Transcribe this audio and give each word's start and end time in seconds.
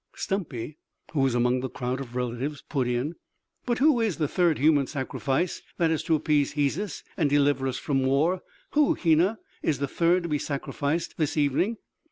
Stumpy, 0.15 0.79
who 1.11 1.19
was 1.19 1.35
among 1.35 1.59
the 1.59 1.69
crowd 1.69 1.99
of 2.01 2.15
relatives, 2.15 2.63
put 2.67 2.87
in: 2.87 3.13
"But 3.67 3.77
who 3.77 3.99
is 4.01 4.17
that 4.17 4.29
third 4.29 4.57
human 4.57 4.87
sacrifice, 4.87 5.61
that 5.77 5.91
is 5.91 6.01
to 6.05 6.15
appease 6.15 6.53
Hesus 6.55 7.03
and 7.17 7.29
deliver 7.29 7.67
us 7.67 7.77
from 7.77 8.01
war? 8.07 8.41
Who, 8.71 8.95
Hena, 8.95 9.37
is 9.61 9.77
the 9.77 9.87
third 9.87 10.23
to 10.23 10.29
be 10.29 10.39
sacrificed 10.39 11.17
this 11.19 11.37
evening?" 11.37 11.77